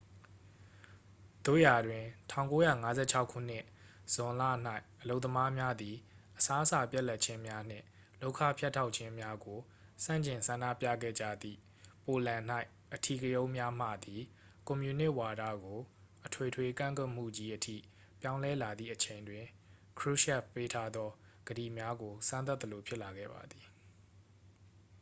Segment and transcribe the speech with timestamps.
[1.45, 2.03] သို့ရာတွင်
[2.67, 3.65] 1956 ခုနှစ်
[4.13, 4.43] ဇွန်လ၌
[5.01, 5.95] အလုပ်သမားများသည်
[6.37, 7.85] အစားအစာပြတ်လပ်ခြင်းများနှင့်
[8.21, 9.59] လုပ်ခဖြတ်တောက်ခြင်းများကို
[10.03, 11.59] ဆန့်ကျင်ဆန္ဒပြခဲ့ကြသည့်
[12.05, 12.43] ပိုလန်၌
[12.95, 14.21] အဓိကရုဏ်းများမှသည်
[14.67, 15.79] ကွန်မြူနစ်ဝါဒကို
[16.25, 17.77] အထွေထွေကန့်ကွက်မှုကြီး အထိ
[18.21, 19.45] ပြောင်းလဲလာခဲ့သည့်အချိန်တွင်
[19.99, 21.09] krushchev ပေးထားသော
[21.47, 23.65] ကတိများကို စမ်းသပ်သလိုဖြစ်လာခဲ့ပါသည်